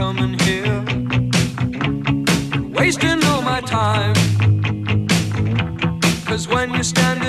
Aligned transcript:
coming 0.00 0.38
here, 0.48 0.82
wasting 2.70 3.22
all 3.24 3.42
my 3.42 3.60
time. 3.60 4.14
Cause 6.24 6.48
when 6.48 6.72
you 6.72 6.82
stand 6.82 7.19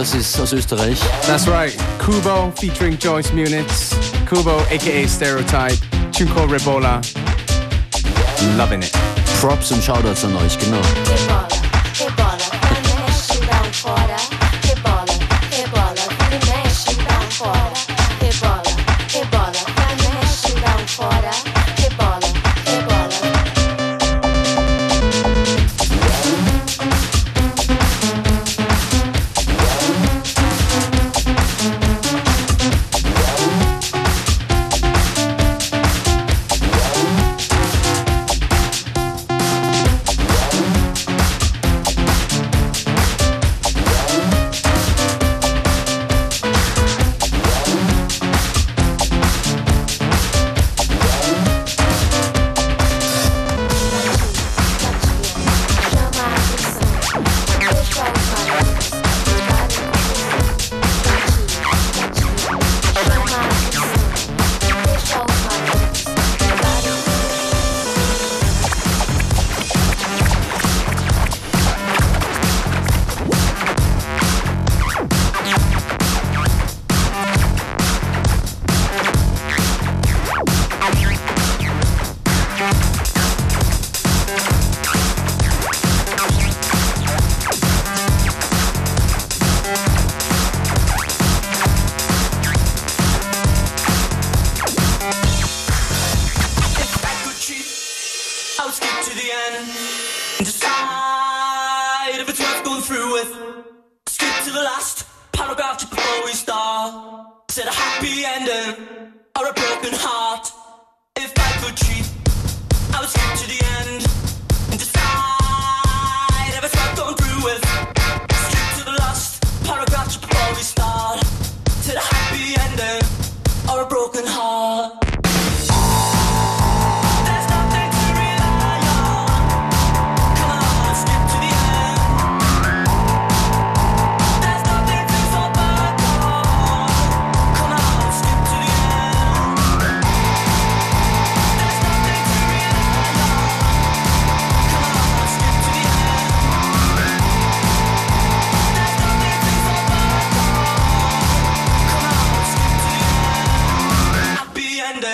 Aus 0.00 0.52
Österreich. 0.52 0.98
That's 1.26 1.46
right. 1.46 1.76
Kubo 1.98 2.52
featuring 2.56 2.98
Joyce 2.98 3.32
Muniz. 3.32 3.94
Kubo, 4.26 4.58
aka 4.70 5.06
Stereotype. 5.06 5.78
Tune 6.12 6.28
called 6.28 6.50
Rebola. 6.50 7.00
Loving 8.56 8.82
it. 8.82 8.92
Props 9.40 9.70
und 9.70 9.82
Shoutouts 9.82 10.24
an 10.24 10.36
euch, 10.36 10.58
genau. 10.58 11.53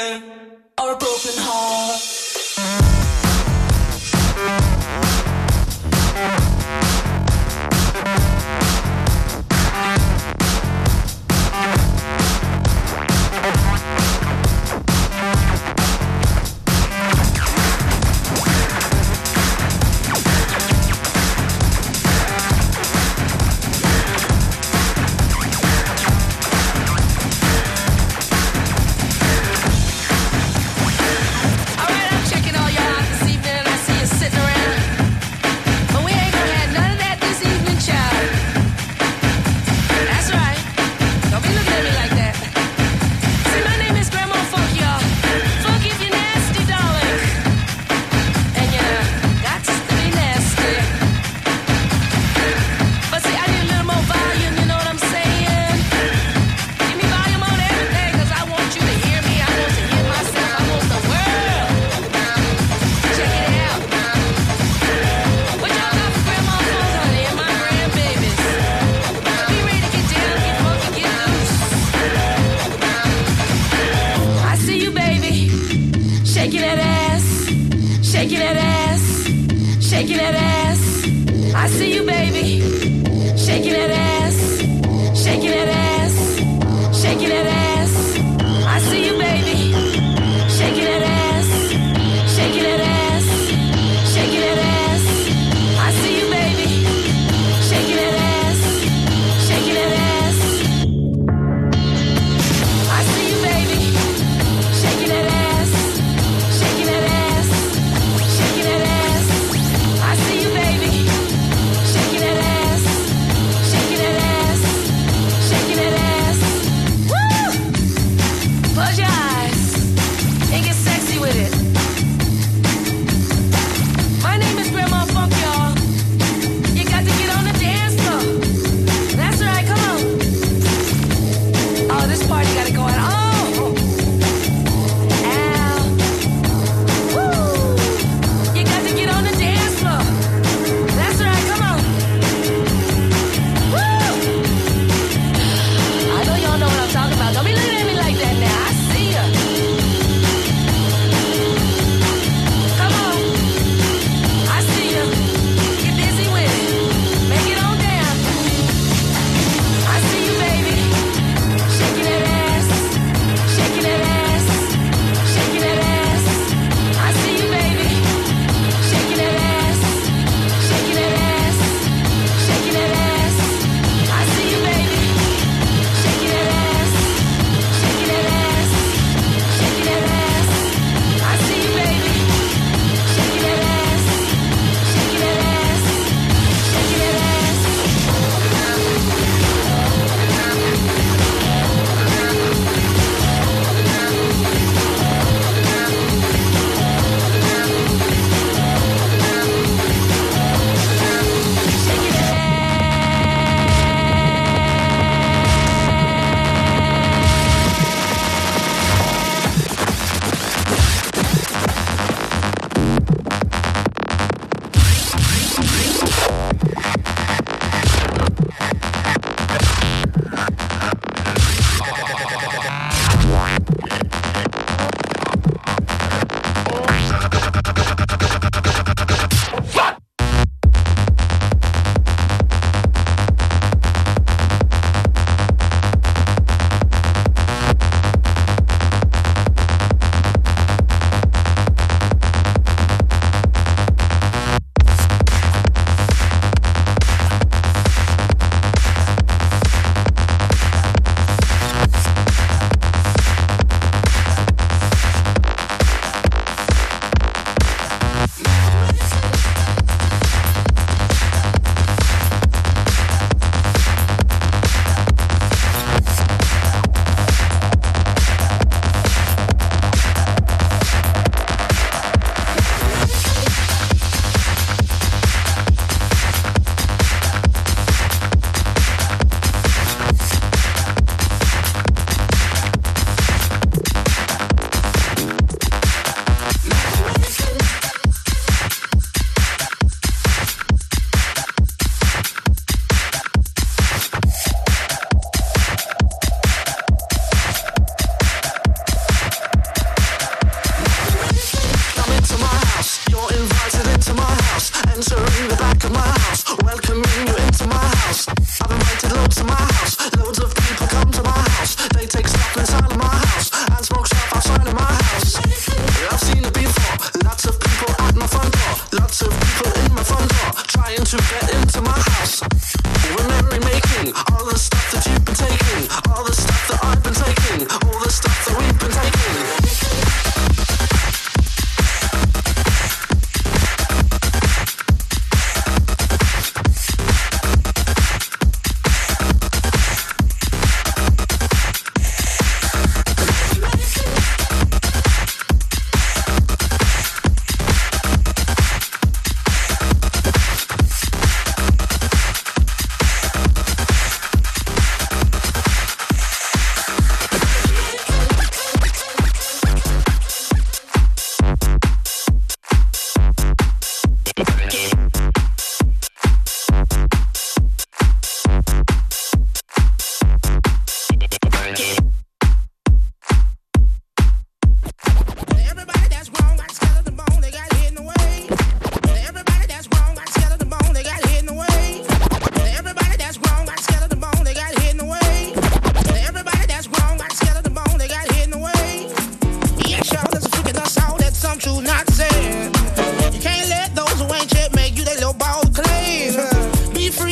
Happy 0.00 1.09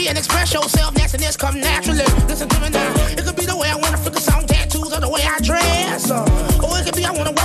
and 0.08 0.16
express 0.16 0.52
yourself. 0.52 0.94
Nastiness 0.96 1.36
come 1.36 1.60
naturally. 1.60 2.04
Listen 2.26 2.48
to 2.48 2.60
me 2.60 2.70
now. 2.70 2.94
It 3.12 3.24
could 3.24 3.36
be 3.36 3.44
the 3.44 3.56
way 3.56 3.68
I 3.68 3.76
wanna 3.76 3.98
freaking 3.98 4.20
song 4.20 4.46
tattoos 4.46 4.92
or 4.92 5.00
the 5.00 5.08
way 5.08 5.22
I 5.22 5.38
dress. 5.40 6.10
Uh, 6.10 6.24
or 6.64 6.78
it 6.78 6.84
could 6.86 6.96
be 6.96 7.04
I 7.04 7.12
wanna 7.12 7.37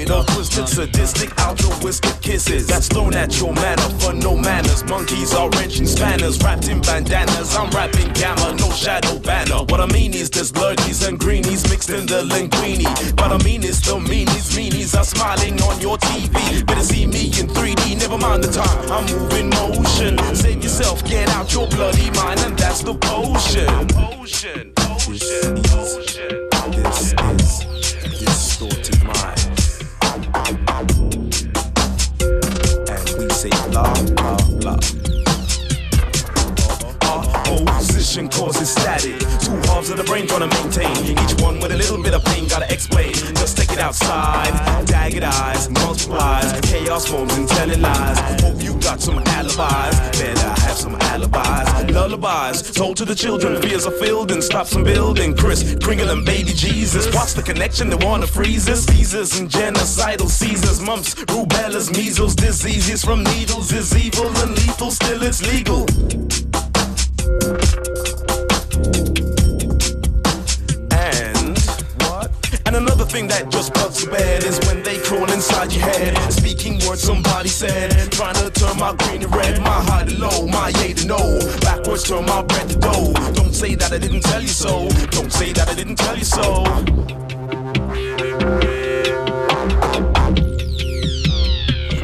bit 0.00 0.10
of 0.10 0.26
twisted, 0.26 0.68
sadistic, 0.68 1.30
altruistic 1.40 2.20
kisses. 2.20 2.66
That's 2.66 2.88
thrown 2.88 3.14
at 3.14 3.38
your 3.38 3.52
manner 3.52 3.88
for 4.00 4.12
no 4.12 4.36
manners. 4.36 4.84
Monkeys 4.84 5.34
are 5.34 5.50
wrenching 5.50 5.86
spanners, 5.86 6.38
wrapped 6.42 6.68
in 6.68 6.80
bandanas. 6.80 7.56
I'm 7.56 7.70
rapping 7.70 8.12
gamma, 8.12 8.54
no 8.58 8.70
shadow 8.70 9.18
banner. 9.18 9.64
What 9.68 9.80
I 9.80 9.86
mean 9.86 10.14
is 10.14 10.30
there's 10.30 10.52
lurgies 10.52 11.06
and 11.06 11.18
greenies 11.18 11.68
mixed 11.68 11.90
in 11.90 12.06
the 12.06 12.22
linguine. 12.22 12.84
What 13.20 13.32
I 13.32 13.44
mean 13.44 13.62
is 13.62 13.80
the 13.82 13.98
meanies, 13.98 14.56
meanies 14.56 14.98
are 14.98 15.04
smiling 15.04 15.60
on 15.62 15.80
your 15.80 15.98
TV. 15.98 16.66
Better 16.66 16.82
see 16.82 17.06
me 17.06 17.26
in 17.38 17.48
3D, 17.48 17.98
never 17.98 18.18
mind 18.18 18.44
the 18.44 18.52
time. 18.52 18.90
I'm 18.90 19.06
moving 19.12 19.50
motion. 19.50 20.18
Save 20.34 20.62
yourself, 20.62 21.04
get 21.04 21.28
out 21.30 21.52
your 21.52 21.68
bloody 21.68 22.10
mind, 22.12 22.40
and 22.40 22.58
that's 22.58 22.82
the 22.82 22.94
potion. 22.94 23.88
Potion. 23.88 24.72
This 24.74 25.08
is, 25.08 25.40
this 26.70 27.14
is 27.64 27.69
Position 38.10 38.28
causes 38.28 38.70
static. 38.70 39.20
Two 39.38 39.54
halves 39.70 39.88
of 39.88 39.96
the 39.96 40.02
brain 40.02 40.26
trying 40.26 40.40
to 40.40 40.50
maintain. 40.58 40.90
Each 41.06 41.40
one 41.40 41.60
with 41.60 41.70
a 41.70 41.76
little 41.76 42.02
bit 42.02 42.12
of 42.12 42.24
pain, 42.24 42.48
gotta 42.48 42.66
explain. 42.72 43.12
Just 43.38 43.56
take 43.56 43.70
it 43.70 43.78
outside. 43.78 44.50
Dagged 44.84 45.22
eyes, 45.22 45.70
multiplies. 45.70 46.60
Chaos 46.62 47.06
forms 47.06 47.32
and 47.36 47.48
telling 47.48 47.80
lies. 47.80 48.18
Hope 48.42 48.60
you 48.60 48.74
got 48.80 49.00
some 49.00 49.22
alibis. 49.38 49.94
Better 50.18 50.48
have 50.62 50.76
some 50.76 50.96
alibis. 50.96 51.94
Lullabies 51.94 52.72
told 52.72 52.96
to 52.96 53.04
the 53.04 53.14
children. 53.14 53.62
Fears 53.62 53.86
are 53.86 53.92
filled 53.92 54.32
and 54.32 54.42
stop 54.42 54.66
some 54.66 54.82
building. 54.82 55.36
Chris, 55.36 55.76
Kringle, 55.80 56.10
and 56.10 56.26
baby 56.26 56.52
Jesus. 56.52 57.06
What's 57.14 57.34
the 57.34 57.42
connection? 57.44 57.90
They 57.90 58.04
wanna 58.04 58.26
freeze 58.26 58.68
us. 58.68 58.86
Caesars 58.86 59.38
and 59.38 59.48
genocidal 59.48 60.28
Caesars. 60.28 60.80
Mumps, 60.80 61.14
rubellas, 61.14 61.96
measles, 61.96 62.34
diseases 62.34 63.04
from 63.04 63.22
needles 63.22 63.70
is 63.72 63.94
evil 63.94 64.36
and 64.38 64.50
lethal. 64.58 64.90
Still, 64.90 65.22
it's 65.22 65.46
legal. 65.46 65.86
And? 70.92 71.56
And 72.66 72.76
another 72.76 73.04
thing 73.04 73.26
that 73.28 73.48
just 73.50 73.74
bugs 73.74 74.06
me 74.06 74.12
bad 74.12 74.44
is 74.44 74.58
when 74.66 74.82
they 74.82 74.98
crawl 74.98 75.30
inside 75.30 75.72
your 75.72 75.82
head. 75.82 76.16
Speaking 76.32 76.78
words 76.86 77.02
somebody 77.02 77.48
said, 77.48 77.90
trying 78.12 78.34
to 78.34 78.50
turn 78.50 78.78
my 78.78 78.94
green 78.94 79.20
to 79.22 79.28
red, 79.28 79.60
my 79.60 79.82
high 79.84 80.04
to 80.04 80.18
low, 80.18 80.46
my 80.46 80.68
yay 80.80 80.92
to 80.92 81.06
no. 81.06 81.18
Backwards 81.60 82.04
turn 82.04 82.26
my 82.26 82.42
bread 82.42 82.68
to 82.68 82.76
dough. 82.78 83.12
Don't 83.32 83.54
say 83.54 83.74
that 83.74 83.92
I 83.92 83.98
didn't 83.98 84.22
tell 84.22 84.40
you 84.42 84.48
so. 84.48 84.88
Don't 85.10 85.32
say 85.32 85.52
that 85.52 85.68
I 85.68 85.74
didn't 85.74 85.96
tell 85.96 86.16
you 86.16 86.24
so. 86.24 86.64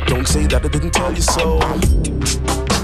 Don't 0.07 0.27
say 0.27 0.47
that 0.47 0.62
I 0.65 0.69
didn't 0.69 0.93
tell 0.93 1.12
you 1.12 1.23
so. 1.23 2.76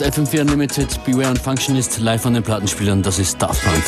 Ist 0.00 0.18
FM4 0.18 0.40
Unlimited, 0.40 1.04
Beware 1.04 1.30
und 1.30 1.38
Functionist 1.38 2.00
live 2.00 2.26
an 2.26 2.34
den 2.34 2.42
Plattenspielern. 2.42 3.02
Das 3.02 3.18
ist 3.18 3.40
Daft 3.40 3.62
Punk. 3.62 3.84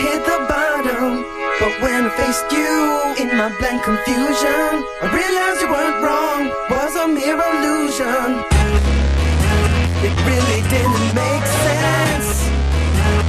Hit 0.00 0.24
the 0.24 0.40
bottom. 0.48 1.24
But 1.60 1.72
when 1.84 2.08
I 2.08 2.10
faced 2.16 2.48
you 2.52 2.72
in 3.20 3.36
my 3.36 3.52
blank 3.60 3.84
confusion, 3.84 4.70
I 5.04 5.06
realized 5.12 5.60
you 5.60 5.68
weren't 5.68 6.00
wrong, 6.00 6.40
was 6.72 6.94
a 6.96 7.06
mere 7.08 7.36
illusion. 7.36 8.28
It 10.06 10.14
really 10.24 10.62
didn't 10.72 11.08
make 11.12 11.44
sense 11.68 12.48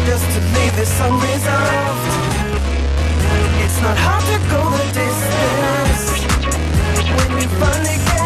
just 0.07 0.25
to 0.33 0.39
leave 0.55 0.75
this 0.79 0.93
unresolved. 1.07 2.11
It's 3.63 3.79
not 3.83 3.97
hard 4.05 4.23
to 4.31 4.37
go 4.51 4.61
the 4.71 4.85
distance 4.95 6.03
when 7.15 7.29
you 7.41 7.47
finally 7.59 7.99
get 8.07 8.20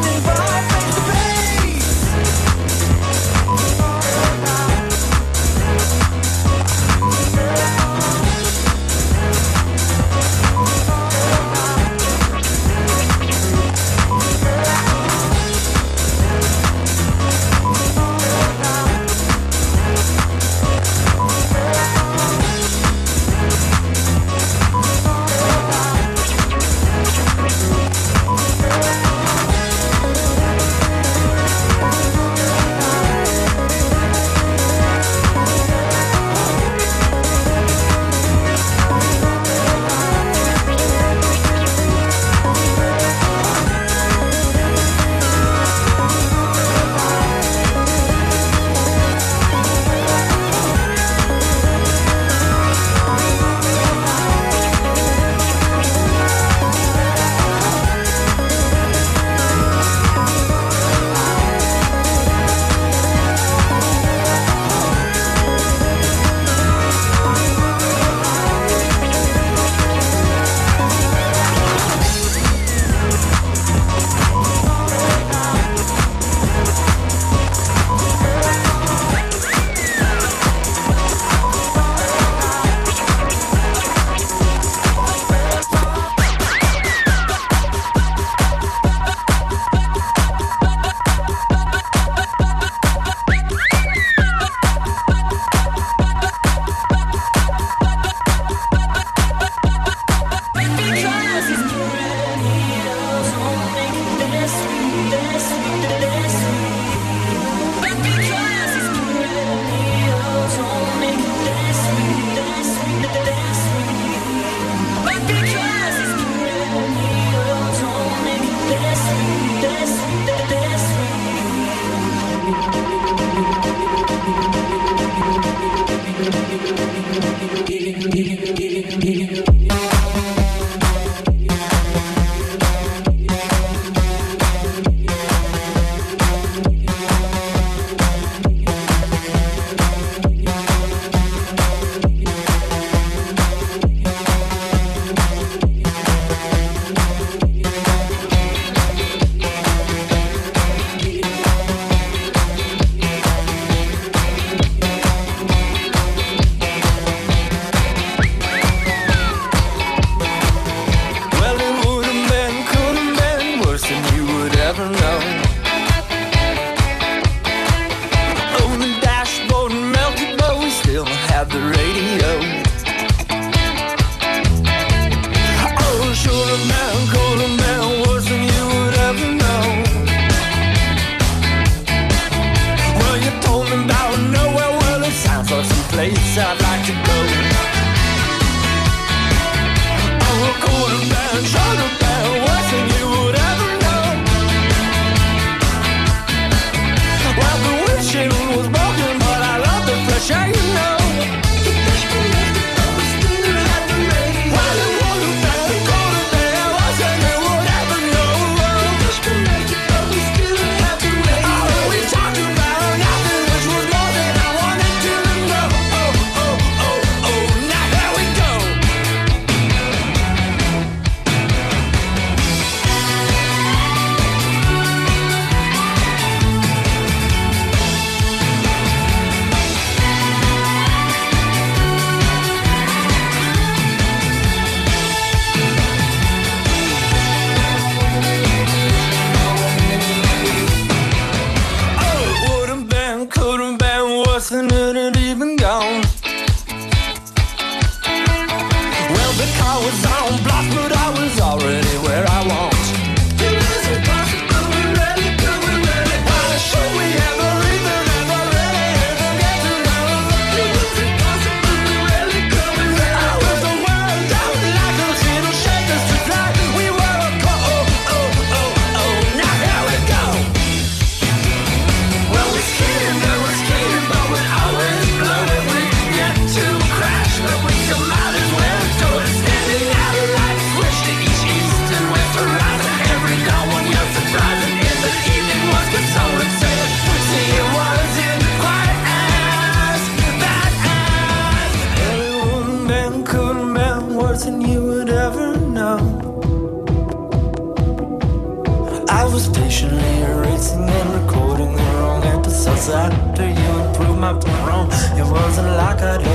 could 305.97 306.34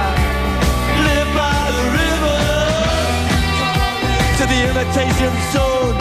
meditation 4.81 5.33
zone. 5.53 5.95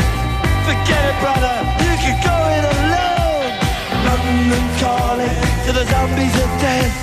Forget 0.64 1.02
it, 1.10 1.16
brother, 1.20 1.56
you 1.84 1.92
can 2.00 2.16
go 2.24 2.36
it 2.56 2.64
alone. 2.64 3.52
London 4.08 4.64
calling 4.80 5.36
to 5.66 5.70
the 5.76 5.84
zombies 5.84 6.36
of 6.44 6.50
death. 6.64 6.94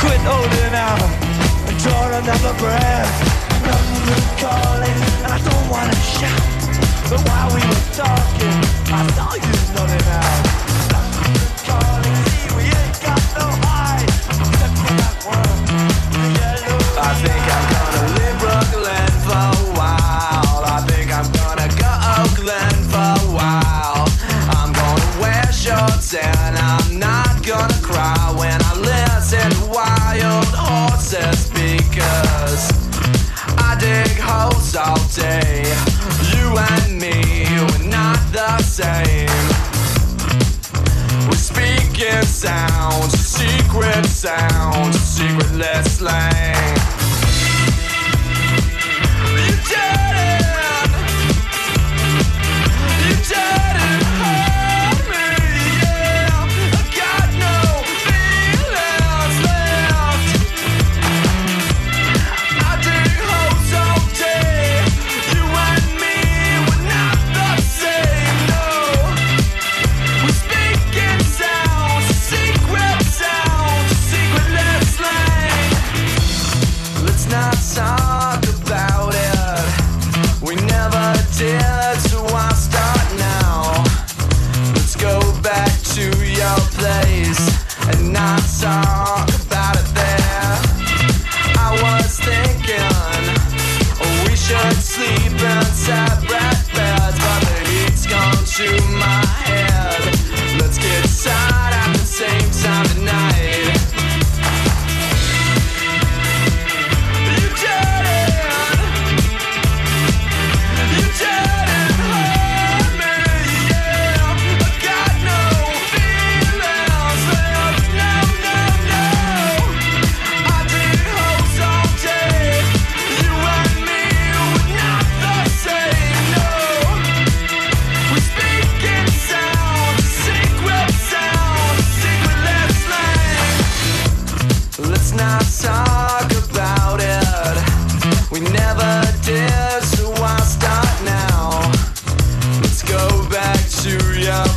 Quit 0.00 0.20
holding 0.28 0.74
out 0.76 1.00
and 1.68 1.76
draw 1.80 2.04
another 2.20 2.52
breath. 2.60 3.12
London 3.64 4.24
calling, 4.44 4.98
and 5.16 5.32
I 5.32 5.38
don't 5.48 5.66
wanna 5.72 5.96
shout. 6.16 6.44
But 7.08 7.20
while 7.28 7.48
we 7.56 7.62
were 7.64 7.86
talking, 7.96 8.58
I 8.92 9.00
saw 9.16 9.32
you 9.40 9.56
nodding 9.72 10.08
out. 10.20 10.42
London 10.92 11.48
calling, 11.64 12.16
see 12.28 12.48
we 12.56 12.64
ain't 12.80 12.96
got 13.00 13.22
no 13.40 13.46
hide. 13.64 14.10
Except 14.36 14.74
for 14.80 14.92
that 15.00 15.16
one, 15.24 15.60
yellow. 16.36 16.78
I 17.00 17.14
think 17.24 17.54
I'm. 17.56 17.85
sound, 44.26 44.92
secretless 44.92 45.98
slang. 45.98 46.65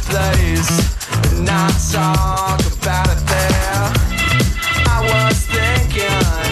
Place 0.09 0.69
and 1.30 1.45
not 1.45 1.73
talk 1.91 2.59
about 2.73 3.07
it 3.13 3.21
there. 3.30 3.86
I 4.89 4.99
was 5.05 5.45
thinking 5.45 6.49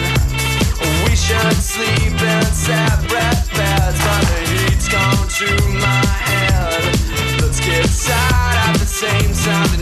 we 1.04 1.16
should 1.16 1.58
sleep 1.58 2.14
in 2.14 2.44
separate 2.54 3.42
beds, 3.56 3.98
but 4.04 4.22
the 4.30 4.40
heat's 4.50 4.88
gone 4.88 5.28
to 5.40 5.50
my 5.80 6.04
head. 6.28 6.82
Let's 7.40 7.60
get 7.60 7.84
at 8.10 8.76
the 8.78 8.86
same 8.86 9.32
time 9.44 9.77